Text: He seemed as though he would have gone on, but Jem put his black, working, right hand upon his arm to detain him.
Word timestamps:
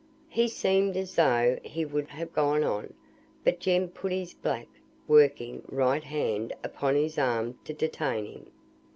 He 0.29 0.47
seemed 0.47 0.97
as 0.97 1.13
though 1.13 1.59
he 1.61 1.85
would 1.85 2.07
have 2.07 2.33
gone 2.33 2.63
on, 2.63 2.95
but 3.43 3.59
Jem 3.59 3.87
put 3.87 4.11
his 4.11 4.33
black, 4.33 4.67
working, 5.07 5.61
right 5.67 6.03
hand 6.05 6.53
upon 6.63 6.95
his 6.95 7.19
arm 7.19 7.59
to 7.65 7.73
detain 7.75 8.25
him. 8.25 8.47